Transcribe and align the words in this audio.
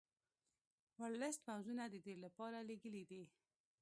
ورلسټ 1.01 1.41
پوځونه 1.47 1.83
د 1.89 1.95
دې 2.05 2.15
لپاره 2.23 2.57
لېږلي 2.67 3.03
دي. 3.11 3.23